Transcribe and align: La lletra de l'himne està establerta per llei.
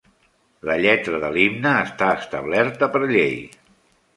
La 0.69 0.77
lletra 0.85 1.19
de 1.25 1.29
l'himne 1.35 1.73
està 1.81 2.09
establerta 2.23 2.91
per 2.97 3.03
llei. 3.07 3.37